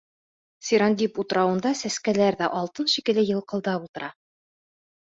Сирандип 0.69 1.19
утрауында 1.25 1.75
сәскәләр 1.83 2.39
ҙә 2.43 2.51
алтын 2.63 2.91
шикелле 2.95 3.29
йылҡылдап 3.31 3.89
ултыра. 3.89 4.15